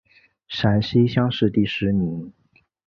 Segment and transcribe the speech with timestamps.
[0.47, 2.33] 陕西乡试第十名。